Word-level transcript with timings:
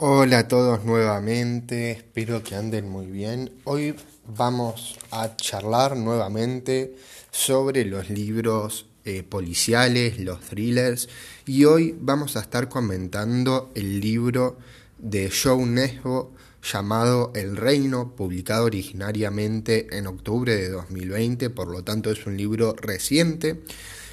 Hola 0.00 0.38
a 0.38 0.46
todos 0.46 0.84
nuevamente, 0.84 1.90
espero 1.90 2.44
que 2.44 2.54
anden 2.54 2.88
muy 2.88 3.06
bien. 3.06 3.50
Hoy 3.64 3.96
vamos 4.28 4.96
a 5.10 5.34
charlar 5.34 5.96
nuevamente 5.96 6.94
sobre 7.32 7.84
los 7.84 8.08
libros 8.08 8.86
eh, 9.04 9.24
policiales, 9.24 10.20
los 10.20 10.38
thrillers, 10.38 11.08
y 11.46 11.64
hoy 11.64 11.96
vamos 12.00 12.36
a 12.36 12.42
estar 12.42 12.68
comentando 12.68 13.72
el 13.74 13.98
libro 13.98 14.56
de 14.98 15.32
Joe 15.32 15.66
Nesbo 15.66 16.30
llamado 16.62 17.32
El 17.34 17.56
Reino, 17.56 18.14
publicado 18.14 18.66
originariamente 18.66 19.98
en 19.98 20.06
octubre 20.06 20.54
de 20.54 20.68
2020, 20.68 21.50
por 21.50 21.66
lo 21.66 21.82
tanto 21.82 22.12
es 22.12 22.24
un 22.24 22.36
libro 22.36 22.76
reciente, 22.80 23.64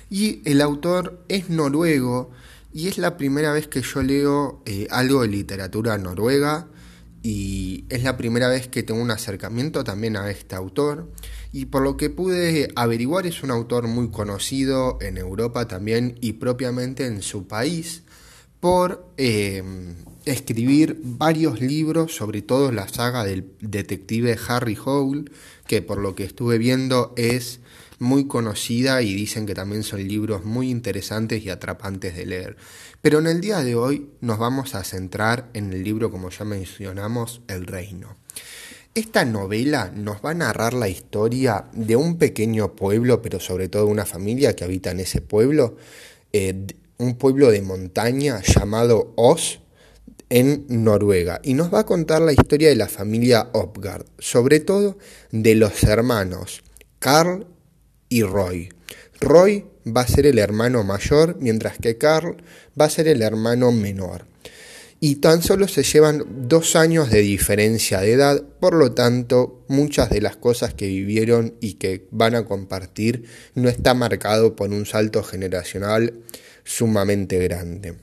y 0.09 0.41
el 0.49 0.61
autor 0.61 1.19
es 1.27 1.51
noruego, 1.51 2.31
y 2.75 2.89
es 2.89 2.97
la 2.97 3.15
primera 3.15 3.53
vez 3.53 3.69
que 3.69 3.81
yo 3.81 4.03
leo 4.03 4.61
eh, 4.65 4.87
algo 4.91 5.21
de 5.21 5.29
literatura 5.29 5.97
noruega 5.97 6.67
y 7.23 7.85
es 7.87 8.03
la 8.03 8.17
primera 8.17 8.49
vez 8.49 8.67
que 8.67 8.83
tengo 8.83 9.01
un 9.01 9.11
acercamiento 9.11 9.85
también 9.85 10.17
a 10.17 10.29
este 10.29 10.57
autor. 10.57 11.09
Y 11.53 11.67
por 11.67 11.83
lo 11.83 11.95
que 11.95 12.09
pude 12.09 12.67
averiguar 12.75 13.27
es 13.27 13.43
un 13.43 13.51
autor 13.51 13.87
muy 13.87 14.09
conocido 14.09 14.97
en 14.99 15.17
Europa 15.17 15.69
también 15.69 16.17
y 16.19 16.33
propiamente 16.33 17.05
en 17.05 17.21
su 17.21 17.47
país 17.47 18.03
por 18.59 19.07
eh, 19.15 19.63
escribir 20.25 20.99
varios 21.01 21.61
libros, 21.61 22.13
sobre 22.13 22.41
todo 22.41 22.73
la 22.73 22.89
saga 22.89 23.23
del 23.23 23.53
detective 23.61 24.37
Harry 24.49 24.77
Hole, 24.83 25.31
que 25.65 25.81
por 25.81 25.99
lo 25.99 26.13
que 26.13 26.25
estuve 26.25 26.57
viendo 26.57 27.13
es 27.15 27.61
muy 27.99 28.27
conocida 28.27 29.01
y 29.01 29.13
dicen 29.13 29.45
que 29.45 29.53
también 29.53 29.83
son 29.83 30.07
libros 30.07 30.45
muy 30.45 30.69
interesantes 30.69 31.43
y 31.43 31.49
atrapantes 31.49 32.15
de 32.15 32.25
leer. 32.25 32.57
Pero 33.01 33.19
en 33.19 33.27
el 33.27 33.41
día 33.41 33.59
de 33.59 33.75
hoy 33.75 34.09
nos 34.21 34.39
vamos 34.39 34.75
a 34.75 34.83
centrar 34.83 35.49
en 35.53 35.71
el 35.73 35.83
libro, 35.83 36.11
como 36.11 36.29
ya 36.29 36.45
mencionamos, 36.45 37.41
El 37.47 37.67
Reino. 37.67 38.17
Esta 38.93 39.25
novela 39.25 39.91
nos 39.93 40.17
va 40.23 40.31
a 40.31 40.35
narrar 40.35 40.73
la 40.73 40.87
historia 40.87 41.65
de 41.73 41.95
un 41.95 42.17
pequeño 42.17 42.75
pueblo, 42.75 43.21
pero 43.21 43.39
sobre 43.39 43.67
todo 43.67 43.87
una 43.87 44.05
familia 44.05 44.55
que 44.55 44.63
habita 44.63 44.91
en 44.91 45.01
ese 45.01 45.21
pueblo, 45.21 45.77
eh, 46.31 46.65
un 46.97 47.15
pueblo 47.15 47.51
de 47.51 47.61
montaña 47.61 48.41
llamado 48.41 49.13
Os, 49.17 49.59
en 50.29 50.65
Noruega 50.69 51.39
y 51.43 51.53
nos 51.53 51.73
va 51.73 51.81
a 51.81 51.85
contar 51.85 52.21
la 52.21 52.33
historia 52.33 52.69
de 52.69 52.75
la 52.75 52.87
familia 52.87 53.49
Opgard, 53.53 54.05
sobre 54.17 54.59
todo 54.59 54.97
de 55.31 55.55
los 55.55 55.83
hermanos 55.83 56.63
Carl 56.99 57.45
y 58.15 58.23
Roy. 58.23 58.69
Roy 59.19 59.65
va 59.85 60.01
a 60.01 60.07
ser 60.07 60.25
el 60.25 60.39
hermano 60.39 60.85
mayor, 60.85 61.35
mientras 61.41 61.77
que 61.77 61.97
Carl 61.97 62.37
va 62.79 62.85
a 62.85 62.89
ser 62.89 63.09
el 63.09 63.21
hermano 63.21 63.73
menor. 63.73 64.25
Y 65.01 65.17
tan 65.17 65.43
solo 65.43 65.67
se 65.67 65.83
llevan 65.83 66.23
dos 66.47 66.77
años 66.77 67.09
de 67.09 67.19
diferencia 67.19 67.99
de 67.99 68.13
edad, 68.13 68.41
por 68.61 68.73
lo 68.73 68.93
tanto, 68.93 69.65
muchas 69.67 70.09
de 70.09 70.21
las 70.21 70.37
cosas 70.37 70.73
que 70.73 70.87
vivieron 70.87 71.55
y 71.59 71.73
que 71.73 72.07
van 72.11 72.35
a 72.35 72.45
compartir 72.45 73.25
no 73.53 73.67
está 73.67 73.93
marcado 73.93 74.55
por 74.55 74.69
un 74.69 74.85
salto 74.85 75.21
generacional 75.21 76.13
sumamente 76.63 77.37
grande. 77.39 77.97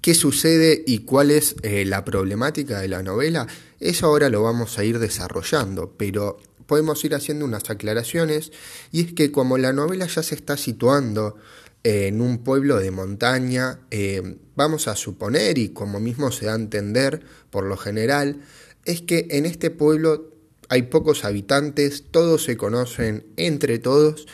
¿Qué 0.00 0.14
sucede 0.14 0.82
y 0.86 1.00
cuál 1.00 1.32
es 1.32 1.56
eh, 1.62 1.84
la 1.84 2.04
problemática 2.04 2.80
de 2.80 2.88
la 2.88 3.02
novela? 3.02 3.48
Eso 3.80 4.06
ahora 4.06 4.28
lo 4.28 4.42
vamos 4.42 4.78
a 4.78 4.84
ir 4.84 5.00
desarrollando, 5.00 5.94
pero 5.96 6.38
podemos 6.72 7.04
ir 7.04 7.14
haciendo 7.14 7.44
unas 7.44 7.68
aclaraciones 7.68 8.50
y 8.92 9.02
es 9.02 9.12
que 9.12 9.30
como 9.30 9.58
la 9.58 9.74
novela 9.74 10.06
ya 10.06 10.22
se 10.22 10.34
está 10.34 10.56
situando 10.56 11.36
eh, 11.84 12.06
en 12.06 12.22
un 12.22 12.38
pueblo 12.38 12.78
de 12.78 12.90
montaña, 12.90 13.80
eh, 13.90 14.38
vamos 14.56 14.88
a 14.88 14.96
suponer, 14.96 15.58
y 15.58 15.68
como 15.68 16.00
mismo 16.00 16.32
se 16.32 16.46
da 16.46 16.54
a 16.54 16.56
entender 16.56 17.26
por 17.50 17.64
lo 17.64 17.76
general, 17.76 18.40
es 18.86 19.02
que 19.02 19.26
en 19.32 19.44
este 19.44 19.68
pueblo 19.68 20.32
hay 20.70 20.84
pocos 20.84 21.26
habitantes, 21.26 22.04
todos 22.10 22.42
se 22.44 22.56
conocen 22.56 23.26
entre 23.36 23.78
todos 23.78 24.26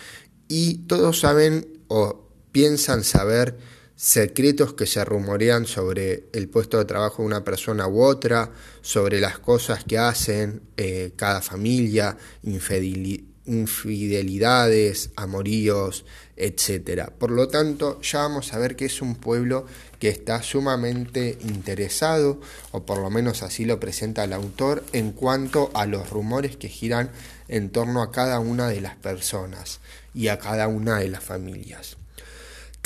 y 0.46 0.86
todos 0.86 1.18
saben 1.18 1.66
o 1.88 2.24
piensan 2.52 3.02
saber 3.02 3.56
secretos 3.98 4.72
que 4.74 4.86
se 4.86 5.04
rumorean 5.04 5.66
sobre 5.66 6.28
el 6.32 6.48
puesto 6.48 6.78
de 6.78 6.84
trabajo 6.84 7.22
de 7.22 7.26
una 7.26 7.42
persona 7.42 7.88
u 7.88 8.00
otra, 8.00 8.52
sobre 8.80 9.20
las 9.20 9.40
cosas 9.40 9.82
que 9.82 9.98
hacen 9.98 10.62
eh, 10.76 11.10
cada 11.16 11.42
familia, 11.42 12.16
infidelidades, 12.44 15.10
amoríos, 15.16 16.04
etc. 16.36 17.10
Por 17.18 17.32
lo 17.32 17.48
tanto, 17.48 18.00
ya 18.00 18.20
vamos 18.20 18.54
a 18.54 18.58
ver 18.58 18.76
que 18.76 18.84
es 18.84 19.02
un 19.02 19.16
pueblo 19.16 19.66
que 19.98 20.10
está 20.10 20.44
sumamente 20.44 21.36
interesado, 21.40 22.40
o 22.70 22.86
por 22.86 22.98
lo 22.98 23.10
menos 23.10 23.42
así 23.42 23.64
lo 23.64 23.80
presenta 23.80 24.22
el 24.22 24.32
autor, 24.32 24.84
en 24.92 25.10
cuanto 25.10 25.72
a 25.74 25.86
los 25.86 26.08
rumores 26.08 26.56
que 26.56 26.68
giran 26.68 27.10
en 27.48 27.70
torno 27.70 28.02
a 28.02 28.12
cada 28.12 28.38
una 28.38 28.68
de 28.68 28.80
las 28.80 28.94
personas 28.94 29.80
y 30.14 30.28
a 30.28 30.38
cada 30.38 30.68
una 30.68 31.00
de 31.00 31.08
las 31.08 31.24
familias. 31.24 31.96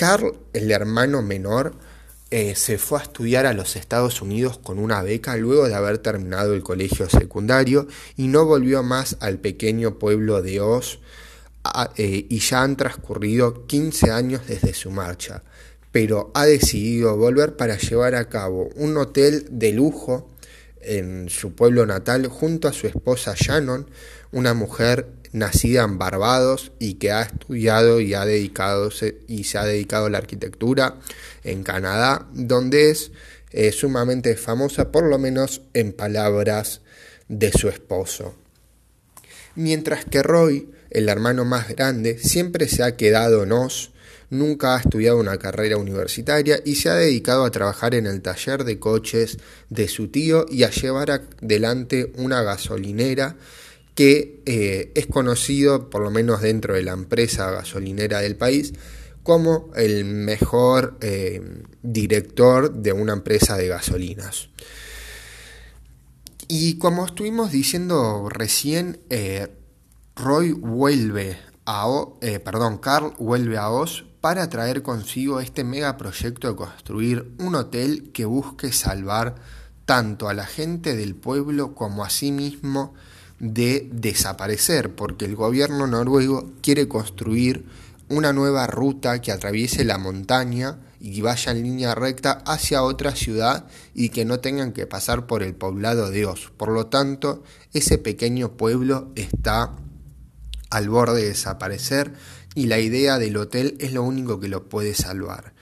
Carl, 0.03 0.35
el 0.53 0.73
hermano 0.73 1.23
menor, 1.23 1.77
eh, 2.33 2.57
se 2.57 2.77
fue 2.77 2.99
a 2.99 3.03
estudiar 3.03 3.47
a 3.47 3.53
los 3.53 3.77
Estados 3.77 4.21
Unidos 4.21 4.59
con 4.59 4.81
una 4.81 5.01
beca 5.01 5.37
luego 5.37 5.69
de 5.69 5.77
haber 5.77 5.99
terminado 5.99 6.55
el 6.55 6.65
colegio 6.65 7.09
secundario 7.09 7.87
y 8.17 8.27
no 8.27 8.45
volvió 8.45 8.83
más 8.83 9.17
al 9.21 9.39
pequeño 9.39 10.01
pueblo 10.01 10.43
de 10.43 10.61
Oz 10.61 10.99
eh, 11.97 12.27
y 12.29 12.39
ya 12.41 12.65
han 12.65 12.77
transcurrido 12.77 13.65
15 13.69 14.11
años 14.11 14.43
desde 14.49 14.75
su 14.75 14.91
marcha, 14.91 15.45
pero 15.93 16.33
ha 16.35 16.47
decidido 16.47 17.17
volver 17.17 17.57
para 17.57 17.79
llevar 17.79 18.17
a 18.17 18.29
cabo 18.29 18.71
un 18.75 18.97
hotel 18.97 19.47
de 19.53 19.71
lujo 19.71 20.29
en 20.81 21.29
su 21.29 21.55
pueblo 21.55 21.87
natal 21.87 22.27
junto 22.27 22.67
a 22.67 22.73
su 22.73 22.89
esposa 22.89 23.35
Shannon, 23.37 23.87
una 24.33 24.53
mujer 24.53 25.07
nacida 25.33 25.85
en 25.85 25.99
Barbados 25.99 26.73
y 26.79 26.95
que 26.95 27.11
ha 27.11 27.23
estudiado 27.23 28.01
y, 28.01 28.15
ha 28.15 28.25
dedicado, 28.25 28.91
y 29.27 29.45
se 29.45 29.59
ha 29.59 29.65
dedicado 29.65 30.07
a 30.07 30.11
la 30.11 30.19
arquitectura 30.19 30.97
en 31.43 31.63
Canadá, 31.63 32.27
donde 32.33 32.91
es 32.91 33.11
eh, 33.51 33.73
sumamente 33.73 34.37
famosa, 34.37 34.93
por 34.93 35.05
lo 35.05 35.19
menos 35.19 35.63
en 35.75 35.93
palabras 35.93 36.83
de 37.29 37.51
su 37.53 37.69
esposo. 37.69 38.35
Mientras 39.55 40.05
que 40.05 40.23
Roy, 40.23 40.71
el 40.91 41.09
hermano 41.09 41.45
más 41.45 41.69
grande, 41.69 42.19
siempre 42.19 42.69
se 42.69 42.83
ha 42.83 42.97
quedado 42.97 43.43
en 43.43 43.53
Oz, 43.53 43.93
nunca 44.31 44.75
ha 44.75 44.81
estudiado 44.81 45.19
una 45.19 45.39
carrera 45.39 45.77
universitaria 45.77 46.61
y 46.65 46.77
se 46.77 46.89
ha 46.89 46.95
dedicado 46.95 47.45
a 47.45 47.51
trabajar 47.51 47.95
en 47.95 48.07
el 48.07 48.23
taller 48.23 48.65
de 48.65 48.79
coches 48.79 49.39
de 49.69 49.89
su 49.89 50.09
tío 50.09 50.47
y 50.49 50.63
a 50.63 50.71
llevar 50.71 51.11
adelante 51.11 52.13
una 52.17 52.43
gasolinera 52.43 53.37
que 53.95 54.43
eh, 54.47 54.93
es 54.95 55.07
conocido, 55.07 55.91
por 55.91 56.03
lo 56.03 56.11
menos 56.11 56.41
dentro 56.41 56.75
de 56.75 56.83
la 56.83 56.93
empresa 56.93 57.51
gasolinera 57.51 58.21
del 58.21 58.37
país, 58.37 58.73
como 59.23 59.71
el 59.77 60.05
mejor 60.05 60.97
eh, 61.01 61.63
director 61.83 62.73
de 62.73 62.93
una 62.93 63.13
empresa 63.13 63.57
de 63.57 63.69
gasolinas. 63.69 64.49
Y 66.49 66.79
como 66.79 67.07
estuvimos 67.07 67.53
diciendo 67.53 68.29
recién, 68.29 69.01
eh, 69.11 69.49
Roy 70.17 70.53
vuelve 70.53 71.39
a, 71.65 71.87
perdón, 72.45 72.79
Carl 72.79 73.15
vuelve 73.19 73.57
a 73.57 73.71
Oz 73.71 74.05
para 74.21 74.49
traer 74.49 74.83
consigo 74.83 75.41
este 75.41 75.65
megaproyecto 75.65 76.49
de 76.49 76.57
construir 76.57 77.33
un 77.39 77.55
hotel 77.55 78.11
que 78.13 78.25
busque 78.25 78.73
salvar 78.73 79.37
tanto 79.85 80.29
a 80.29 80.35
la 80.35 80.47
gente 80.47 80.97
del 80.97 81.15
pueblo 81.15 81.75
como 81.75 82.05
a 82.05 82.11
sí 82.11 82.33
mismo 82.33 82.95
de 83.43 83.91
desaparecer, 83.93 84.95
porque 84.95 85.25
el 85.25 85.35
gobierno 85.35 85.89
noruego 85.89 86.53
quiere 86.63 86.87
construir 86.87 87.67
una 88.09 88.33
nueva 88.33 88.69
ruta 88.69 89.21
que 89.21 89.33
atraviese 89.33 89.85
la 89.85 89.99
montaña 89.99 90.79
y 91.01 91.21
vaya 91.23 91.51
en 91.51 91.65
línea 91.65 91.97
recta 91.97 92.43
hacia 92.47 92.85
otra 92.85 93.17
ciudad 93.17 93.67
y 93.95 94.11
que 94.11 94.25
no 94.25 94.39
tengan 94.39 94.73
que 94.73 94.87
pasar 94.87 95.27
por 95.27 95.43
el 95.43 95.57
poblado 95.57 96.11
de 96.11 96.25
Os. 96.25 96.53
Por 96.57 96.69
lo 96.71 96.87
tanto, 96.87 97.43
ese 97.73 97.99
pequeño 97.99 98.57
pueblo 98.57 99.11
está 99.17 99.75
al 100.71 100.89
borde 100.89 101.23
de 101.23 101.29
desaparecer 101.29 102.13
y 102.55 102.67
la 102.67 102.79
idea 102.79 103.19
del 103.19 103.37
hotel 103.37 103.77
es 103.81 103.93
lo 103.93 104.05
único 104.05 104.39
que 104.39 104.49
lo 104.49 104.69
puede 104.69 104.95
salvar. 104.95 105.53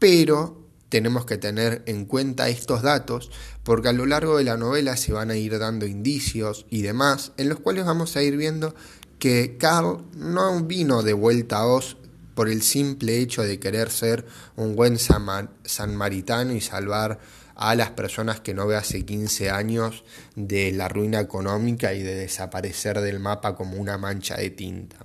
Pero 0.00 0.57
tenemos 0.88 1.26
que 1.26 1.36
tener 1.36 1.82
en 1.86 2.04
cuenta 2.04 2.48
estos 2.48 2.82
datos 2.82 3.30
porque 3.62 3.88
a 3.88 3.92
lo 3.92 4.06
largo 4.06 4.38
de 4.38 4.44
la 4.44 4.56
novela 4.56 4.96
se 4.96 5.12
van 5.12 5.30
a 5.30 5.36
ir 5.36 5.58
dando 5.58 5.86
indicios 5.86 6.66
y 6.70 6.82
demás 6.82 7.32
en 7.36 7.48
los 7.48 7.60
cuales 7.60 7.84
vamos 7.84 8.16
a 8.16 8.22
ir 8.22 8.36
viendo 8.36 8.74
que 9.18 9.56
Carl 9.58 10.04
no 10.16 10.60
vino 10.62 11.02
de 11.02 11.12
vuelta 11.12 11.58
a 11.58 11.66
Oz 11.66 11.96
por 12.34 12.48
el 12.48 12.62
simple 12.62 13.18
hecho 13.18 13.42
de 13.42 13.58
querer 13.58 13.90
ser 13.90 14.24
un 14.56 14.76
buen 14.76 14.96
sanmaritano 14.98 16.52
y 16.52 16.60
salvar 16.60 17.18
a 17.56 17.74
las 17.74 17.90
personas 17.90 18.38
que 18.38 18.54
no 18.54 18.68
ve 18.68 18.76
hace 18.76 19.04
15 19.04 19.50
años 19.50 20.04
de 20.36 20.70
la 20.70 20.88
ruina 20.88 21.18
económica 21.18 21.92
y 21.92 22.04
de 22.04 22.14
desaparecer 22.14 23.00
del 23.00 23.18
mapa 23.18 23.56
como 23.56 23.76
una 23.76 23.98
mancha 23.98 24.36
de 24.36 24.50
tinta. 24.50 24.98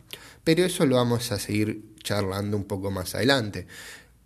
Pero 0.44 0.64
eso 0.64 0.86
lo 0.86 0.98
vamos 0.98 1.32
a 1.32 1.40
seguir 1.40 1.96
charlando 2.04 2.56
un 2.56 2.66
poco 2.66 2.92
más 2.92 3.16
adelante. 3.16 3.66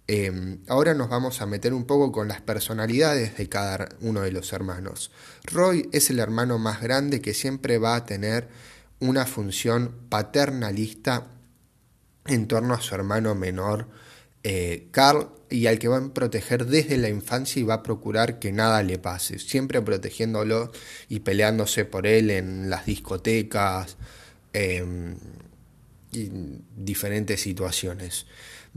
Em, 0.09 0.59
ahora 0.69 0.93
nos 0.93 1.09
vamos 1.09 1.41
a 1.41 1.45
meter 1.45 1.73
un 1.73 1.83
poco 1.83 2.13
con 2.13 2.29
las 2.29 2.39
personalidades 2.39 3.35
de 3.37 3.49
cada 3.49 3.89
uno 3.99 4.21
de 4.21 4.31
los 4.31 4.53
hermanos. 4.53 5.11
Roy 5.43 5.89
es 5.91 6.09
el 6.09 6.19
hermano 6.19 6.57
más 6.57 6.81
grande 6.81 7.19
que 7.19 7.33
siempre 7.33 7.77
va 7.77 7.97
a 7.97 8.05
tener 8.05 8.47
una 8.99 9.25
función 9.25 10.07
paternalista 10.07 11.27
en 12.25 12.47
torno 12.47 12.73
a 12.73 12.81
su 12.81 12.95
hermano 12.95 13.35
menor, 13.35 13.89
eh, 14.43 14.87
Carl, 14.91 15.29
y 15.49 15.67
al 15.67 15.77
que 15.77 15.89
van 15.89 16.05
a 16.05 16.13
proteger 16.13 16.65
desde 16.65 16.97
la 16.97 17.09
infancia 17.09 17.59
y 17.59 17.63
va 17.63 17.75
a 17.75 17.83
procurar 17.83 18.39
que 18.39 18.53
nada 18.53 18.83
le 18.83 18.99
pase, 18.99 19.39
siempre 19.39 19.81
protegiéndolo 19.81 20.71
y 21.09 21.19
peleándose 21.19 21.83
por 21.83 22.07
él 22.07 22.31
en 22.31 22.69
las 22.69 22.85
discotecas 22.85 23.97
em, 24.53 25.17
y 26.11 26.29
diferentes 26.75 27.41
situaciones 27.41 28.25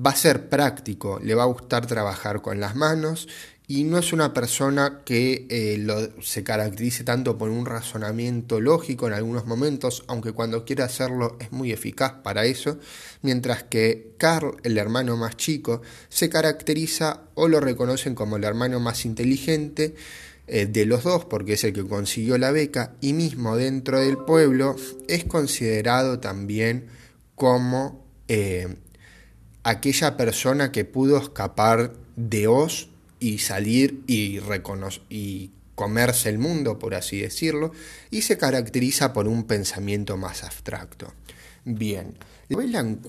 va 0.04 0.10
a 0.10 0.16
ser 0.16 0.48
práctico, 0.48 1.18
le 1.22 1.34
va 1.34 1.42
a 1.42 1.46
gustar 1.46 1.86
trabajar 1.86 2.40
con 2.42 2.60
las 2.60 2.74
manos 2.74 3.28
y 3.70 3.84
no 3.84 3.98
es 3.98 4.12
una 4.12 4.34
persona 4.34 5.02
que 5.04 5.46
eh, 5.48 6.12
se 6.20 6.42
caracterice 6.42 7.04
tanto 7.04 7.38
por 7.38 7.50
un 7.50 7.66
razonamiento 7.66 8.60
lógico 8.60 9.06
en 9.06 9.12
algunos 9.12 9.46
momentos, 9.46 10.02
aunque 10.08 10.32
cuando 10.32 10.64
quiere 10.64 10.82
hacerlo 10.82 11.36
es 11.38 11.52
muy 11.52 11.70
eficaz 11.70 12.14
para 12.24 12.46
eso, 12.46 12.78
mientras 13.22 13.62
que 13.62 14.14
Carl, 14.18 14.56
el 14.64 14.76
hermano 14.76 15.16
más 15.16 15.36
chico, 15.36 15.82
se 16.08 16.28
caracteriza 16.28 17.22
o 17.34 17.46
lo 17.46 17.60
reconocen 17.60 18.16
como 18.16 18.38
el 18.38 18.44
hermano 18.44 18.80
más 18.80 19.04
inteligente 19.04 19.94
eh, 20.48 20.66
de 20.66 20.84
los 20.84 21.04
dos, 21.04 21.26
porque 21.26 21.52
es 21.52 21.62
el 21.62 21.72
que 21.72 21.86
consiguió 21.86 22.38
la 22.38 22.50
beca, 22.50 22.96
y 23.00 23.12
mismo 23.12 23.56
dentro 23.56 24.00
del 24.00 24.18
pueblo 24.18 24.74
es 25.06 25.24
considerado 25.26 26.18
también 26.18 26.88
como 27.36 28.04
eh, 28.26 28.74
aquella 29.62 30.16
persona 30.16 30.72
que 30.72 30.84
pudo 30.84 31.18
escapar 31.18 31.92
de 32.16 32.46
Oz 32.46 32.88
y 33.18 33.38
salir 33.38 34.02
y, 34.06 34.40
y 35.08 35.50
comerse 35.74 36.28
el 36.28 36.38
mundo, 36.38 36.78
por 36.78 36.94
así 36.94 37.20
decirlo, 37.20 37.72
y 38.10 38.22
se 38.22 38.38
caracteriza 38.38 39.12
por 39.12 39.28
un 39.28 39.44
pensamiento 39.44 40.16
más 40.16 40.44
abstracto. 40.44 41.12
Bien, 41.64 42.16
la 42.48 42.56
novela 42.56 42.80
en 42.80 43.00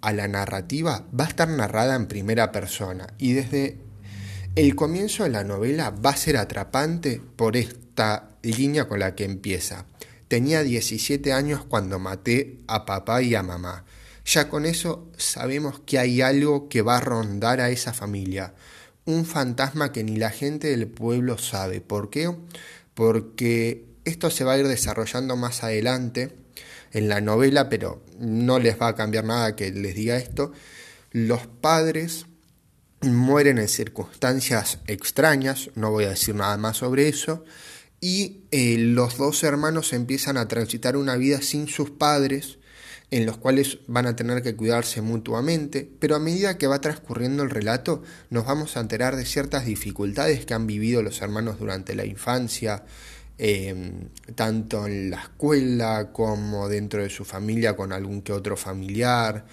a 0.00 0.12
la 0.12 0.28
narrativa 0.28 1.06
va 1.18 1.24
a 1.24 1.28
estar 1.28 1.48
narrada 1.48 1.94
en 1.94 2.06
primera 2.06 2.52
persona 2.52 3.06
y 3.18 3.34
desde 3.34 3.78
el 4.56 4.74
comienzo 4.74 5.24
de 5.24 5.30
la 5.30 5.44
novela 5.44 5.90
va 5.90 6.10
a 6.10 6.16
ser 6.16 6.36
atrapante 6.36 7.20
por 7.36 7.56
esta 7.56 8.30
línea 8.42 8.88
con 8.88 9.00
la 9.00 9.14
que 9.14 9.24
empieza. 9.24 9.86
Tenía 10.28 10.62
17 10.62 11.32
años 11.32 11.64
cuando 11.64 11.98
maté 11.98 12.58
a 12.66 12.86
papá 12.86 13.22
y 13.22 13.34
a 13.34 13.42
mamá. 13.42 13.84
Ya 14.30 14.48
con 14.48 14.64
eso 14.64 15.10
sabemos 15.16 15.80
que 15.80 15.98
hay 15.98 16.20
algo 16.20 16.68
que 16.68 16.82
va 16.82 16.98
a 16.98 17.00
rondar 17.00 17.60
a 17.60 17.70
esa 17.70 17.92
familia, 17.92 18.54
un 19.04 19.26
fantasma 19.26 19.90
que 19.90 20.04
ni 20.04 20.18
la 20.18 20.30
gente 20.30 20.68
del 20.68 20.86
pueblo 20.86 21.36
sabe. 21.36 21.80
¿Por 21.80 22.10
qué? 22.10 22.32
Porque 22.94 23.86
esto 24.04 24.30
se 24.30 24.44
va 24.44 24.52
a 24.52 24.58
ir 24.58 24.68
desarrollando 24.68 25.34
más 25.34 25.64
adelante 25.64 26.36
en 26.92 27.08
la 27.08 27.20
novela, 27.20 27.68
pero 27.68 28.04
no 28.20 28.60
les 28.60 28.80
va 28.80 28.86
a 28.86 28.94
cambiar 28.94 29.24
nada 29.24 29.56
que 29.56 29.72
les 29.72 29.96
diga 29.96 30.16
esto. 30.16 30.52
Los 31.10 31.48
padres 31.48 32.26
mueren 33.00 33.58
en 33.58 33.66
circunstancias 33.66 34.78
extrañas, 34.86 35.70
no 35.74 35.90
voy 35.90 36.04
a 36.04 36.10
decir 36.10 36.36
nada 36.36 36.56
más 36.56 36.76
sobre 36.76 37.08
eso, 37.08 37.44
y 38.00 38.44
eh, 38.52 38.76
los 38.78 39.18
dos 39.18 39.42
hermanos 39.42 39.92
empiezan 39.92 40.36
a 40.36 40.46
transitar 40.46 40.96
una 40.96 41.16
vida 41.16 41.42
sin 41.42 41.66
sus 41.66 41.90
padres, 41.90 42.59
en 43.10 43.26
los 43.26 43.38
cuales 43.38 43.78
van 43.88 44.06
a 44.06 44.14
tener 44.14 44.42
que 44.42 44.54
cuidarse 44.54 45.02
mutuamente, 45.02 45.88
pero 45.98 46.14
a 46.14 46.20
medida 46.20 46.58
que 46.58 46.68
va 46.68 46.80
transcurriendo 46.80 47.42
el 47.42 47.50
relato 47.50 48.02
nos 48.30 48.46
vamos 48.46 48.76
a 48.76 48.80
enterar 48.80 49.16
de 49.16 49.24
ciertas 49.24 49.66
dificultades 49.66 50.46
que 50.46 50.54
han 50.54 50.66
vivido 50.66 51.02
los 51.02 51.20
hermanos 51.20 51.58
durante 51.58 51.94
la 51.96 52.04
infancia, 52.04 52.84
em, 53.38 54.08
tanto 54.36 54.86
en 54.86 55.10
la 55.10 55.22
escuela 55.22 56.10
como 56.12 56.68
dentro 56.68 57.02
de 57.02 57.10
su 57.10 57.24
familia 57.24 57.74
con 57.74 57.92
algún 57.92 58.22
que 58.22 58.32
otro 58.32 58.56
familiar, 58.56 59.44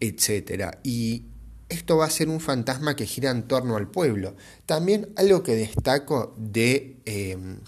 etc. 0.00 0.78
Y 0.82 1.24
esto 1.68 1.96
va 1.98 2.06
a 2.06 2.10
ser 2.10 2.28
un 2.28 2.40
fantasma 2.40 2.96
que 2.96 3.06
gira 3.06 3.30
en 3.30 3.42
torno 3.42 3.76
al 3.76 3.90
pueblo. 3.90 4.36
También 4.64 5.08
algo 5.16 5.42
que 5.42 5.54
destaco 5.54 6.34
de 6.38 6.96
em, 7.04 7.58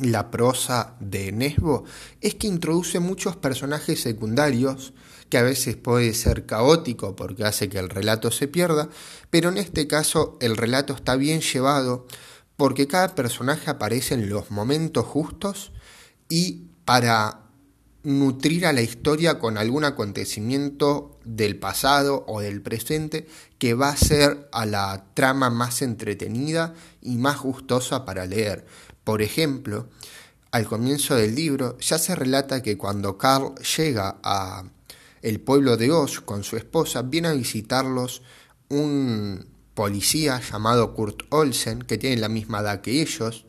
la 0.00 0.30
prosa 0.30 0.96
de 1.00 1.32
Nesbo 1.32 1.84
es 2.20 2.34
que 2.34 2.46
introduce 2.46 3.00
muchos 3.00 3.36
personajes 3.36 4.00
secundarios, 4.00 4.92
que 5.28 5.38
a 5.38 5.42
veces 5.42 5.76
puede 5.76 6.14
ser 6.14 6.46
caótico 6.46 7.14
porque 7.16 7.44
hace 7.44 7.68
que 7.68 7.78
el 7.78 7.88
relato 7.88 8.30
se 8.30 8.48
pierda, 8.48 8.88
pero 9.30 9.48
en 9.50 9.58
este 9.58 9.86
caso 9.86 10.36
el 10.40 10.56
relato 10.56 10.94
está 10.94 11.16
bien 11.16 11.40
llevado 11.40 12.06
porque 12.56 12.86
cada 12.86 13.14
personaje 13.14 13.70
aparece 13.70 14.14
en 14.14 14.28
los 14.28 14.50
momentos 14.50 15.06
justos 15.06 15.72
y 16.28 16.66
para 16.84 17.50
nutrir 18.02 18.66
a 18.66 18.72
la 18.72 18.80
historia 18.80 19.38
con 19.38 19.58
algún 19.58 19.84
acontecimiento 19.84 21.18
del 21.24 21.58
pasado 21.58 22.24
o 22.26 22.40
del 22.40 22.62
presente 22.62 23.26
que 23.58 23.74
va 23.74 23.90
a 23.90 23.96
ser 23.96 24.48
a 24.52 24.64
la 24.64 25.04
trama 25.14 25.50
más 25.50 25.82
entretenida 25.82 26.74
y 27.02 27.16
más 27.16 27.40
gustosa 27.40 28.04
para 28.04 28.26
leer. 28.26 28.64
Por 29.04 29.22
ejemplo, 29.22 29.88
al 30.50 30.66
comienzo 30.66 31.14
del 31.14 31.34
libro 31.34 31.78
ya 31.78 31.98
se 31.98 32.14
relata 32.14 32.62
que 32.62 32.76
cuando 32.76 33.16
Carl 33.16 33.54
llega 33.76 34.18
a 34.22 34.64
el 35.22 35.40
pueblo 35.40 35.76
de 35.76 35.90
Oz 35.90 36.20
con 36.20 36.44
su 36.44 36.56
esposa, 36.56 37.02
viene 37.02 37.28
a 37.28 37.32
visitarlos 37.32 38.22
un 38.68 39.46
policía 39.74 40.40
llamado 40.40 40.94
Kurt 40.94 41.22
Olsen, 41.30 41.80
que 41.82 41.98
tiene 41.98 42.16
la 42.16 42.28
misma 42.28 42.60
edad 42.60 42.80
que 42.80 43.02
ellos, 43.02 43.44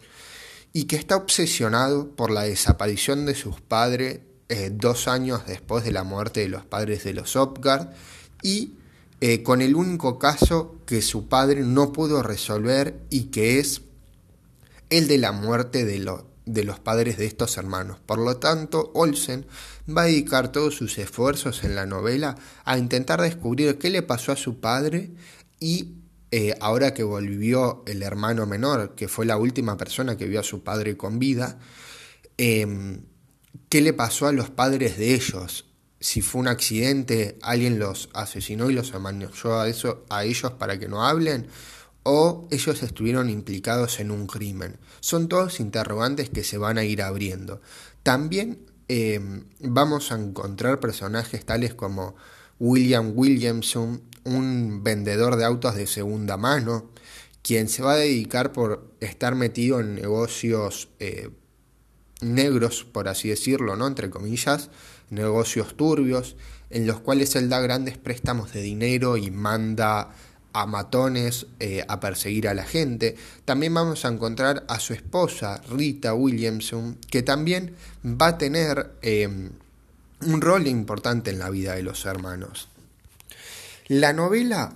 y 0.73 0.85
que 0.85 0.95
está 0.95 1.15
obsesionado 1.15 2.15
por 2.15 2.31
la 2.31 2.43
desaparición 2.43 3.25
de 3.25 3.35
sus 3.35 3.61
padres 3.61 4.19
eh, 4.49 4.69
dos 4.73 5.07
años 5.07 5.45
después 5.45 5.83
de 5.83 5.91
la 5.91 6.03
muerte 6.03 6.41
de 6.41 6.49
los 6.49 6.65
padres 6.65 7.03
de 7.03 7.13
los 7.13 7.35
Opgard, 7.35 7.89
y 8.41 8.73
eh, 9.21 9.43
con 9.43 9.61
el 9.61 9.75
único 9.75 10.19
caso 10.19 10.77
que 10.85 11.01
su 11.01 11.27
padre 11.27 11.61
no 11.61 11.93
pudo 11.93 12.23
resolver 12.23 12.99
y 13.09 13.25
que 13.25 13.59
es 13.59 13.81
el 14.91 15.07
de 15.07 15.17
la 15.17 15.31
muerte 15.31 15.83
de, 15.85 16.07
de 16.45 16.63
los 16.63 16.79
padres 16.79 17.17
de 17.17 17.25
estos 17.25 17.57
hermanos. 17.57 17.99
Por 18.05 18.19
lo 18.19 18.37
tanto, 18.37 18.91
Olsen 18.93 19.47
va 19.89 20.03
a 20.03 20.05
dedicar 20.05 20.51
todos 20.51 20.75
sus 20.75 20.99
esfuerzos 20.99 21.63
en 21.63 21.73
la 21.73 21.87
novela 21.87 22.35
a 22.63 22.77
intentar 22.77 23.21
descubrir 23.21 23.79
qué 23.79 23.89
le 23.89 24.03
pasó 24.03 24.31
a 24.31 24.35
su 24.35 24.59
padre 24.59 25.11
y 25.59 25.95
eh, 26.33 26.55
ahora 26.61 26.93
que 26.93 27.03
volvió 27.03 27.83
el 27.85 28.03
hermano 28.03 28.45
menor, 28.45 28.95
que 28.95 29.09
fue 29.09 29.25
la 29.25 29.35
última 29.35 29.75
persona 29.75 30.15
que 30.15 30.27
vio 30.27 30.39
a 30.39 30.43
su 30.43 30.63
padre 30.63 30.95
con 30.95 31.19
vida, 31.19 31.59
em, 32.37 33.01
qué 33.67 33.81
le 33.81 33.91
pasó 33.91 34.27
a 34.27 34.31
los 34.31 34.49
padres 34.49 34.97
de 34.97 35.13
ellos. 35.13 35.65
Si 35.99 36.21
fue 36.21 36.41
un 36.41 36.47
accidente, 36.47 37.37
alguien 37.41 37.79
los 37.79 38.09
asesinó 38.13 38.69
y 38.69 38.73
los 38.73 38.93
amañó 38.93 39.29
a, 39.43 39.67
ellos 39.67 40.51
para 40.57 40.79
que 40.79 40.87
no 40.87 41.05
hablen, 41.05 41.47
o 42.03 42.47
ellos 42.51 42.81
estuvieron 42.83 43.29
implicados 43.29 43.99
en 43.99 44.11
un 44.11 44.27
crimen. 44.27 44.77
Son 44.99 45.27
todos 45.27 45.59
interrogantes 45.59 46.29
que 46.29 46.43
se 46.43 46.57
van 46.57 46.77
a 46.77 46.83
ir 46.83 47.01
abriendo. 47.01 47.61
También 48.03 48.59
em, 48.87 49.45
vamos 49.59 50.11
a 50.11 50.15
encontrar 50.15 50.79
personajes 50.79 51.45
tales 51.45 51.73
como 51.73 52.15
William 52.59 53.13
Williamson, 53.15 54.01
un 54.23 54.83
vendedor 54.83 55.35
de 55.35 55.45
autos 55.45 55.75
de 55.75 55.87
segunda 55.87 56.37
mano, 56.37 56.91
quien 57.41 57.69
se 57.69 57.81
va 57.81 57.93
a 57.93 57.97
dedicar 57.97 58.51
por 58.51 58.91
estar 58.99 59.35
metido 59.35 59.79
en 59.79 59.95
negocios 59.95 60.89
eh, 60.99 61.29
negros, 62.21 62.83
por 62.83 63.07
así 63.07 63.29
decirlo, 63.29 63.75
¿no? 63.75 63.87
entre 63.87 64.09
comillas, 64.09 64.69
negocios 65.09 65.75
turbios, 65.75 66.35
en 66.69 66.87
los 66.87 66.99
cuales 66.99 67.35
él 67.35 67.49
da 67.49 67.59
grandes 67.59 67.97
préstamos 67.97 68.53
de 68.53 68.61
dinero 68.61 69.17
y 69.17 69.31
manda 69.31 70.15
a 70.53 70.65
matones 70.65 71.47
eh, 71.59 71.83
a 71.87 71.99
perseguir 71.99 72.47
a 72.47 72.53
la 72.53 72.63
gente. 72.63 73.15
También 73.45 73.73
vamos 73.73 74.05
a 74.05 74.09
encontrar 74.09 74.65
a 74.67 74.79
su 74.79 74.93
esposa, 74.93 75.61
Rita 75.69 76.13
Williamson, 76.13 76.97
que 77.09 77.23
también 77.23 77.75
va 78.05 78.27
a 78.27 78.37
tener 78.37 78.91
em, 79.01 79.51
un 80.21 80.41
rol 80.41 80.67
importante 80.67 81.31
en 81.31 81.39
la 81.39 81.49
vida 81.49 81.75
de 81.75 81.83
los 81.83 82.05
hermanos. 82.05 82.69
La 83.87 84.13
novela, 84.13 84.73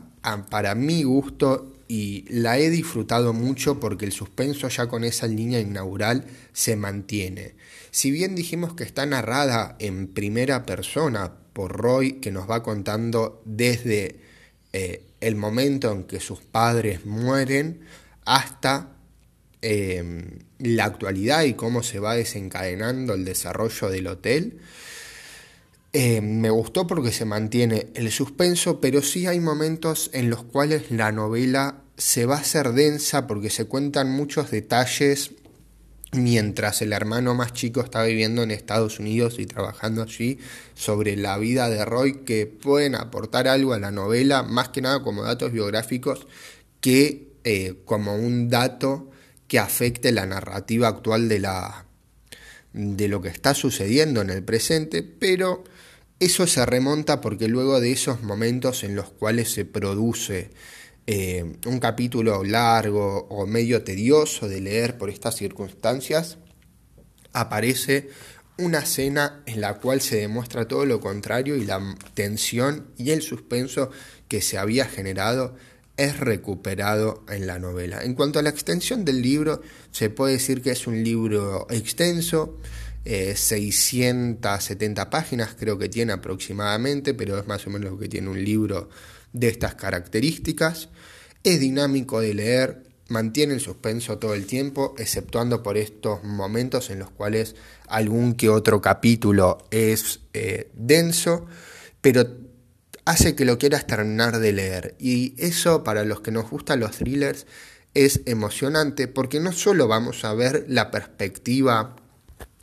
para 0.50 0.76
mi 0.76 1.04
gusto, 1.04 1.72
y 1.88 2.26
la 2.30 2.58
he 2.58 2.70
disfrutado 2.70 3.34
mucho 3.34 3.80
porque 3.80 4.06
el 4.06 4.12
suspenso 4.12 4.68
ya 4.70 4.88
con 4.88 5.04
esa 5.04 5.28
línea 5.28 5.60
inaugural 5.60 6.26
se 6.52 6.76
mantiene. 6.76 7.56
Si 7.92 8.12
bien 8.12 8.36
dijimos 8.36 8.74
que 8.74 8.84
está 8.84 9.06
narrada 9.06 9.76
en 9.80 10.08
primera 10.08 10.66
persona 10.66 11.34
por 11.54 11.72
Roy, 11.74 12.14
que 12.14 12.32
nos 12.32 12.50
va 12.50 12.64
contando 12.64 13.42
desde 13.46 14.20
eh, 14.74 15.04
el 15.26 15.36
momento 15.36 15.92
en 15.92 16.04
que 16.04 16.20
sus 16.20 16.42
padres 16.42 17.04
mueren 17.08 17.80
hasta 18.26 18.96
em, 19.64 20.38
la 20.60 20.86
actualidad 20.86 21.44
y 21.46 21.56
cómo 21.56 21.82
se 21.82 21.98
va 22.00 22.14
desencadenando 22.14 23.16
el 23.16 23.26
desarrollo 23.26 23.90
del 23.90 24.06
hotel. 24.06 24.60
Eh, 25.94 26.22
me 26.22 26.52
gustó 26.52 26.86
porque 26.86 27.12
se 27.12 27.26
mantiene 27.26 27.88
el 27.96 28.12
suspenso, 28.12 28.80
pero 28.80 29.02
sí 29.02 29.26
hay 29.26 29.40
momentos 29.40 30.12
en 30.14 30.30
los 30.30 30.44
cuales 30.44 30.92
la 30.92 31.12
novela 31.12 31.82
se 31.98 32.28
va 32.28 32.36
a 32.36 32.42
hacer 32.42 32.74
densa 32.74 33.26
porque 33.26 33.50
se 33.50 33.66
cuentan 33.66 34.12
muchos 34.12 34.52
detalles 34.52 35.32
mientras 36.16 36.82
el 36.82 36.94
hermano 36.94 37.36
más 37.36 37.54
chico 37.54 37.82
está 37.82 38.04
viviendo 38.04 38.44
en 38.44 38.52
Estados 38.52 39.00
Unidos 39.00 39.36
y 39.40 39.46
trabajando 39.46 40.04
allí 40.04 40.40
sobre 40.74 41.16
la 41.16 41.38
vida 41.38 41.70
de 41.70 41.86
Roy 41.86 42.24
que 42.26 42.48
pueden 42.48 42.96
aportar 42.96 43.48
algo 43.48 43.74
a 43.74 43.80
la 43.80 43.92
novela, 43.92 44.44
más 44.44 44.70
que 44.70 44.82
nada 44.82 45.04
como 45.04 45.24
datos 45.24 45.52
biográficos 45.52 46.28
que 46.82 47.36
eh, 47.44 47.76
como 47.86 48.16
un 48.16 48.50
dato 48.50 49.12
que 49.48 49.60
afecte 49.60 50.12
la 50.12 50.26
narrativa 50.26 50.88
actual 50.88 51.30
de, 51.30 51.40
la, 51.40 51.86
de 52.74 53.08
lo 53.08 53.22
que 53.22 53.30
está 53.30 53.54
sucediendo 53.54 54.22
en 54.22 54.32
el 54.32 54.44
presente, 54.44 55.04
pero 55.04 55.64
eso 56.20 56.48
se 56.48 56.66
remonta 56.66 57.22
porque 57.22 57.48
luego 57.48 57.80
de 57.80 57.92
esos 57.92 58.24
momentos 58.24 58.84
en 58.84 58.96
los 58.96 59.10
cuales 59.10 59.52
se 59.52 59.66
produce 59.66 60.50
eh, 61.08 61.58
un 61.66 61.80
capítulo 61.80 62.44
largo 62.44 63.28
o 63.30 63.46
medio 63.46 63.84
tedioso 63.84 64.48
de 64.48 64.62
leer 64.62 64.98
por 64.98 65.10
estas 65.10 65.36
circunstancias, 65.36 66.38
aparece 67.34 68.10
una 68.58 68.80
escena 68.80 69.44
en 69.46 69.62
la 69.62 69.76
cual 69.76 70.02
se 70.02 70.18
demuestra 70.18 70.68
todo 70.68 70.86
lo 70.86 71.02
contrario 71.02 71.56
y 71.58 71.66
la 71.66 71.96
tensión 72.14 72.88
y 72.98 73.12
el 73.12 73.22
suspenso 73.22 73.92
que 74.28 74.42
se 74.42 74.58
había 74.58 74.86
generado 74.86 75.56
es 75.98 76.20
recuperado 76.20 77.24
en 77.30 77.48
la 77.48 77.60
novela. 77.60 78.02
En 78.04 78.16
cuanto 78.16 78.40
a 78.40 78.42
la 78.42 78.50
extensión 78.50 79.06
del 79.06 79.22
libro, 79.22 79.62
se 79.92 80.10
puede 80.10 80.34
decir 80.34 80.62
que 80.62 80.72
es 80.72 80.88
un 80.88 81.04
libro 81.04 81.68
extenso, 81.70 82.58
670 83.06 85.02
eh, 85.02 85.06
páginas 85.06 85.56
creo 85.58 85.78
que 85.78 85.90
tiene 85.90 86.14
aproximadamente, 86.14 87.14
pero 87.14 87.38
es 87.38 87.46
más 87.46 87.68
o 87.68 87.70
menos 87.70 87.92
lo 87.92 88.00
que 88.00 88.10
tiene 88.10 88.30
un 88.30 88.44
libro 88.44 88.90
de 89.36 89.50
estas 89.50 89.76
características. 89.76 90.90
Es 91.44 91.60
dinámico 91.60 92.22
de 92.22 92.34
leer, 92.34 92.84
mantiene 93.10 93.54
el 93.54 93.60
suspenso 93.60 94.18
todo 94.18 94.34
el 94.34 94.46
tiempo, 94.46 94.96
exceptuando 94.98 95.62
por 95.62 95.78
estos 95.78 96.24
momentos 96.24 96.90
en 96.90 97.00
los 97.00 97.12
cuales 97.12 97.56
algún 97.88 98.34
que 98.34 98.50
otro 98.50 98.82
capítulo 98.82 99.68
es 99.70 100.22
eh, 100.34 100.72
denso, 100.74 101.46
pero 102.02 102.26
hace 103.04 103.36
que 103.36 103.46
lo 103.46 103.60
quieras 103.60 103.86
terminar 103.86 104.40
de 104.40 104.54
leer. 104.54 104.96
Y 104.98 105.36
eso 105.38 105.84
para 105.84 106.06
los 106.06 106.22
que 106.22 106.32
nos 106.32 106.50
gustan 106.50 106.80
los 106.80 106.98
thrillers 106.98 107.46
es 107.94 108.22
emocionante 108.26 109.08
porque 109.08 109.40
no 109.40 109.52
solo 109.52 109.88
vamos 109.88 110.26
a 110.26 110.34
ver 110.34 110.66
la 110.68 110.92
perspectiva 110.92 111.96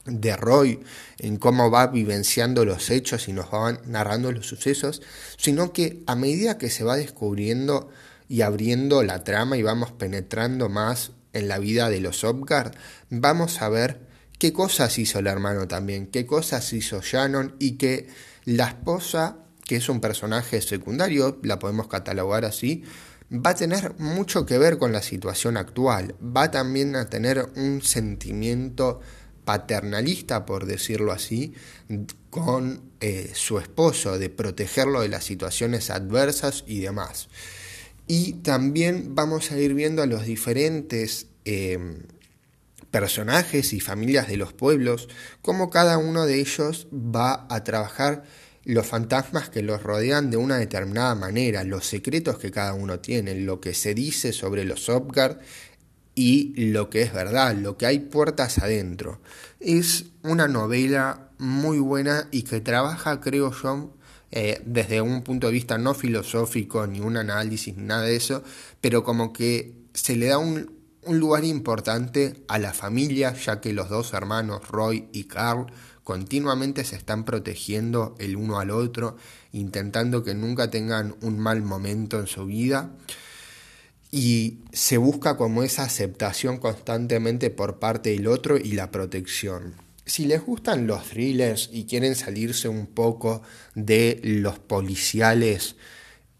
de 0.04 0.36
Roy 0.36 0.80
en 1.18 1.36
cómo 1.36 1.70
va 1.70 1.86
vivenciando 1.86 2.64
los 2.64 2.90
hechos 2.90 3.28
y 3.28 3.32
nos 3.32 3.46
va 3.46 3.78
narrando 3.86 4.32
los 4.32 4.46
sucesos, 4.46 5.02
sino 5.36 5.72
que 5.72 6.02
a 6.06 6.16
medida 6.16 6.58
que 6.58 6.70
se 6.70 6.84
va 6.84 6.96
descubriendo 6.96 7.90
y 8.28 8.42
abriendo 8.42 9.02
la 9.02 9.24
trama 9.24 9.56
y 9.56 9.62
vamos 9.62 9.92
penetrando 9.92 10.68
más 10.68 11.12
en 11.32 11.48
la 11.48 11.58
vida 11.58 11.88
de 11.88 12.00
los 12.00 12.24
Opgard, 12.24 12.74
vamos 13.10 13.62
a 13.62 13.68
ver 13.68 14.00
qué 14.38 14.52
cosas 14.52 14.98
hizo 14.98 15.18
el 15.20 15.26
hermano 15.26 15.68
también, 15.68 16.06
qué 16.06 16.26
cosas 16.26 16.72
hizo 16.72 17.00
Shannon 17.00 17.54
y 17.58 17.72
que 17.72 18.08
la 18.44 18.68
esposa 18.68 19.36
que 19.64 19.76
es 19.76 19.88
un 19.88 20.00
personaje 20.00 20.60
secundario, 20.60 21.38
la 21.42 21.58
podemos 21.58 21.88
catalogar 21.88 22.44
así, 22.44 22.84
va 23.32 23.50
a 23.50 23.54
tener 23.54 23.94
mucho 23.98 24.44
que 24.44 24.58
ver 24.58 24.78
con 24.78 24.92
la 24.92 25.02
situación 25.02 25.56
actual, 25.56 26.14
va 26.20 26.50
también 26.50 26.96
a 26.96 27.08
tener 27.08 27.48
un 27.56 27.80
sentimiento 27.82 29.00
paternalista, 29.44 30.46
por 30.46 30.66
decirlo 30.66 31.12
así, 31.12 31.54
con 32.30 32.80
eh, 33.00 33.30
su 33.34 33.58
esposo, 33.58 34.18
de 34.18 34.30
protegerlo 34.30 35.00
de 35.00 35.08
las 35.08 35.24
situaciones 35.24 35.90
adversas 35.90 36.64
y 36.66 36.80
demás. 36.80 37.28
Y 38.06 38.34
también 38.34 39.14
vamos 39.14 39.52
a 39.52 39.58
ir 39.58 39.74
viendo 39.74 40.02
a 40.02 40.06
los 40.06 40.24
diferentes 40.24 41.26
eh, 41.44 41.78
personajes 42.90 43.72
y 43.72 43.80
familias 43.80 44.28
de 44.28 44.36
los 44.36 44.52
pueblos, 44.52 45.08
cómo 45.40 45.70
cada 45.70 45.98
uno 45.98 46.26
de 46.26 46.40
ellos 46.40 46.86
va 46.92 47.46
a 47.48 47.64
trabajar 47.64 48.24
los 48.64 48.86
fantasmas 48.86 49.48
que 49.48 49.62
los 49.62 49.82
rodean 49.82 50.30
de 50.30 50.36
una 50.36 50.58
determinada 50.58 51.14
manera, 51.14 51.64
los 51.64 51.86
secretos 51.86 52.38
que 52.38 52.50
cada 52.50 52.74
uno 52.74 53.00
tiene, 53.00 53.34
lo 53.34 53.60
que 53.60 53.74
se 53.74 53.94
dice 53.94 54.32
sobre 54.32 54.64
los 54.64 54.88
Opgard 54.88 55.38
y 56.14 56.52
lo 56.70 56.90
que 56.90 57.02
es 57.02 57.12
verdad, 57.12 57.54
lo 57.56 57.76
que 57.76 57.86
hay 57.86 57.98
puertas 58.00 58.58
adentro. 58.58 59.20
Es 59.60 60.06
una 60.22 60.48
novela 60.48 61.30
muy 61.38 61.78
buena 61.78 62.28
y 62.30 62.42
que 62.42 62.60
trabaja, 62.60 63.20
creo 63.20 63.52
yo, 63.52 63.94
eh, 64.30 64.62
desde 64.64 65.00
un 65.00 65.22
punto 65.22 65.48
de 65.48 65.52
vista 65.52 65.78
no 65.78 65.94
filosófico, 65.94 66.86
ni 66.86 67.00
un 67.00 67.16
análisis, 67.16 67.76
nada 67.76 68.02
de 68.02 68.16
eso, 68.16 68.42
pero 68.80 69.04
como 69.04 69.32
que 69.32 69.74
se 69.92 70.16
le 70.16 70.26
da 70.28 70.38
un, 70.38 70.72
un 71.04 71.18
lugar 71.18 71.44
importante 71.44 72.42
a 72.48 72.58
la 72.58 72.72
familia, 72.72 73.34
ya 73.34 73.60
que 73.60 73.72
los 73.72 73.88
dos 73.88 74.12
hermanos, 74.12 74.68
Roy 74.68 75.08
y 75.12 75.24
Carl, 75.24 75.66
continuamente 76.04 76.84
se 76.84 76.96
están 76.96 77.24
protegiendo 77.24 78.14
el 78.18 78.36
uno 78.36 78.58
al 78.58 78.70
otro, 78.70 79.16
intentando 79.52 80.22
que 80.22 80.34
nunca 80.34 80.70
tengan 80.70 81.14
un 81.22 81.38
mal 81.38 81.62
momento 81.62 82.18
en 82.20 82.26
su 82.26 82.46
vida. 82.46 82.90
Y 84.12 84.58
se 84.72 84.98
busca 84.98 85.36
como 85.36 85.64
esa 85.64 85.84
aceptación 85.84 86.58
constantemente 86.58 87.50
por 87.50 87.80
parte 87.80 88.10
del 88.10 88.28
otro 88.28 88.58
y 88.58 88.72
la 88.72 88.90
protección. 88.90 89.74
Si 90.04 90.26
les 90.26 90.42
gustan 90.42 90.86
los 90.86 91.08
thrillers 91.08 91.70
y 91.72 91.86
quieren 91.86 92.14
salirse 92.14 92.68
un 92.68 92.86
poco 92.86 93.42
de 93.74 94.20
los 94.22 94.58
policiales 94.58 95.76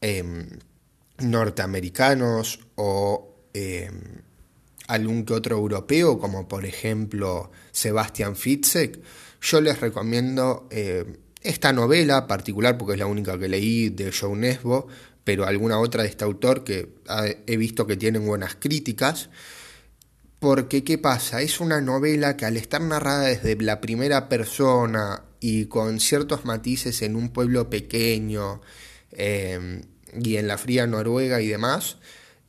em, 0.00 0.48
norteamericanos 1.18 2.60
o 2.74 3.36
em, 3.54 4.22
algún 4.88 5.24
que 5.24 5.32
otro 5.32 5.56
europeo, 5.56 6.18
como 6.18 6.46
por 6.48 6.66
ejemplo 6.66 7.50
Sebastian 7.70 8.36
Fitzek, 8.36 9.00
yo 9.40 9.60
les 9.60 9.80
recomiendo 9.80 10.68
eh, 10.70 11.18
esta 11.40 11.72
novela 11.72 12.26
particular, 12.26 12.78
porque 12.78 12.94
es 12.94 12.98
la 12.98 13.06
única 13.06 13.38
que 13.38 13.48
leí 13.48 13.88
de 13.88 14.12
Joe 14.12 14.36
Nesbo, 14.36 14.86
pero 15.24 15.46
alguna 15.46 15.78
otra 15.78 16.02
de 16.02 16.08
este 16.08 16.24
autor 16.24 16.64
que 16.64 16.94
he 17.46 17.56
visto 17.56 17.86
que 17.86 17.96
tienen 17.96 18.26
buenas 18.26 18.56
críticas. 18.56 19.30
Porque, 20.38 20.82
¿qué 20.82 20.98
pasa? 20.98 21.40
Es 21.40 21.60
una 21.60 21.80
novela 21.80 22.36
que 22.36 22.46
al 22.46 22.56
estar 22.56 22.80
narrada 22.80 23.26
desde 23.26 23.54
la 23.56 23.80
primera 23.80 24.28
persona 24.28 25.22
y 25.38 25.66
con 25.66 26.00
ciertos 26.00 26.44
matices 26.44 27.02
en 27.02 27.14
un 27.14 27.28
pueblo 27.28 27.70
pequeño 27.70 28.60
eh, 29.12 29.82
y 30.20 30.36
en 30.36 30.48
la 30.48 30.58
fría 30.58 30.86
Noruega 30.86 31.40
y 31.40 31.46
demás, 31.46 31.98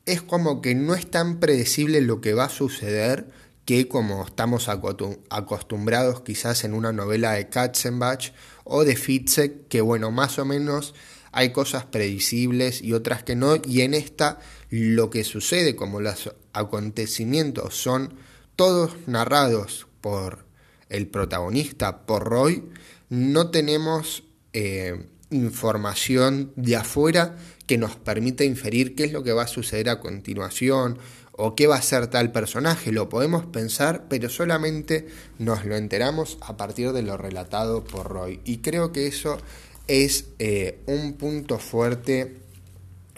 es 0.06 0.22
como 0.22 0.62
que 0.62 0.74
no 0.75 0.96
es 0.96 1.10
tan 1.10 1.39
predecible 1.39 2.01
lo 2.01 2.20
que 2.20 2.34
va 2.34 2.46
a 2.46 2.50
suceder 2.50 3.30
que 3.65 3.88
como 3.88 4.25
estamos 4.25 4.68
acostumbrados 4.68 6.22
quizás 6.22 6.63
en 6.65 6.74
una 6.74 6.92
novela 6.92 7.34
de 7.34 7.48
Katzenbach 7.48 8.34
o 8.65 8.84
de 8.84 8.96
Fitzek, 8.96 9.68
que 9.68 9.82
bueno, 9.82 10.12
más 10.12 10.38
o 10.39 10.46
menos 10.46 10.94
hay 11.33 11.51
cosas 11.51 11.85
predecibles 11.85 12.81
y 12.81 12.93
otras 12.93 13.23
que 13.23 13.35
no, 13.35 13.55
y 13.67 13.81
en 13.81 13.93
esta 13.93 14.39
lo 14.69 15.09
que 15.09 15.23
sucede 15.23 15.75
como 15.75 15.99
los 15.99 16.33
acontecimientos 16.53 17.75
son 17.75 18.13
todos 18.55 18.95
narrados 19.07 19.87
por 19.99 20.45
el 20.89 21.07
protagonista, 21.07 22.05
por 22.05 22.23
Roy, 22.23 22.63
no 23.09 23.49
tenemos 23.49 24.23
eh, 24.53 25.07
información 25.31 26.53
de 26.55 26.75
afuera 26.75 27.37
que 27.65 27.77
nos 27.77 27.95
permita 27.95 28.43
inferir 28.43 28.95
qué 28.95 29.05
es 29.05 29.11
lo 29.11 29.23
que 29.23 29.33
va 29.33 29.43
a 29.43 29.47
suceder 29.47 29.89
a 29.89 29.99
continuación 29.99 30.99
o 31.31 31.55
qué 31.55 31.65
va 31.65 31.77
a 31.77 31.81
ser 31.81 32.07
tal 32.07 32.31
personaje. 32.31 32.91
Lo 32.91 33.09
podemos 33.09 33.45
pensar, 33.45 34.05
pero 34.07 34.29
solamente 34.29 35.07
nos 35.39 35.65
lo 35.65 35.75
enteramos 35.75 36.37
a 36.41 36.57
partir 36.57 36.91
de 36.91 37.01
lo 37.01 37.17
relatado 37.17 37.83
por 37.83 38.07
Roy. 38.07 38.39
Y 38.45 38.57
creo 38.57 38.91
que 38.91 39.07
eso 39.07 39.39
es 39.87 40.25
eh, 40.39 40.79
un 40.85 41.13
punto 41.13 41.59
fuerte 41.59 42.37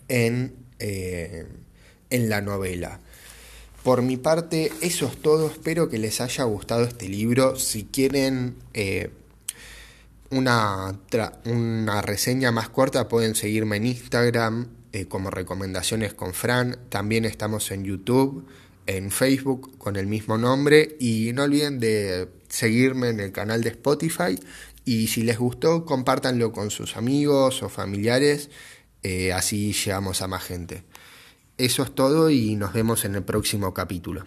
en, 0.07 0.55
eh, 0.79 1.45
en 2.09 2.29
la 2.29 2.41
novela. 2.41 2.99
Por 3.83 4.01
mi 4.01 4.17
parte, 4.17 4.71
eso 4.81 5.07
es 5.07 5.21
todo. 5.21 5.47
Espero 5.47 5.89
que 5.89 5.99
les 5.99 6.19
haya 6.21 6.43
gustado 6.45 6.83
este 6.83 7.07
libro. 7.07 7.55
Si 7.55 7.83
quieren 7.83 8.55
eh, 8.73 9.11
una, 10.31 10.99
una 11.45 12.01
reseña 12.01 12.51
más 12.51 12.69
corta, 12.69 13.07
pueden 13.07 13.35
seguirme 13.35 13.77
en 13.77 13.85
Instagram 13.87 14.67
como 15.09 15.29
recomendaciones 15.29 16.13
con 16.13 16.33
Fran. 16.33 16.79
También 16.87 17.25
estamos 17.25 17.69
en 17.71 17.83
YouTube, 17.83 18.47
en 18.87 19.11
Facebook 19.11 19.77
con 19.77 19.97
el 19.97 20.07
mismo 20.07 20.37
nombre. 20.37 20.95
Y 20.99 21.31
no 21.33 21.43
olviden 21.43 21.79
de 21.79 22.29
seguirme 22.47 23.09
en 23.09 23.19
el 23.19 23.31
canal 23.31 23.61
de 23.61 23.69
Spotify. 23.69 24.39
Y 24.85 25.07
si 25.07 25.23
les 25.23 25.39
gustó, 25.39 25.83
compártanlo 25.83 26.51
con 26.51 26.69
sus 26.69 26.95
amigos 26.95 27.63
o 27.63 27.69
familiares. 27.69 28.51
Eh, 29.01 29.33
así 29.33 29.73
llegamos 29.73 30.21
a 30.21 30.27
más 30.27 30.43
gente. 30.43 30.83
Eso 31.57 31.83
es 31.83 31.95
todo 31.95 32.29
y 32.29 32.55
nos 32.55 32.73
vemos 32.73 33.05
en 33.05 33.15
el 33.15 33.23
próximo 33.23 33.73
capítulo. 33.73 34.25